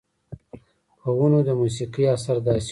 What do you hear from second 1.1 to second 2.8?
ونو د موسيقۍ اثر داسې وو